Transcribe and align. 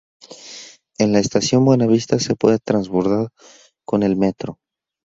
En 0.97 1.11
la 1.13 1.19
estación 1.19 1.63
Buenavista 1.63 2.17
se 2.17 2.35
puede 2.35 2.57
transbordar 2.57 3.27
con 3.85 4.01
el 4.01 4.15
Metro. 4.17 4.57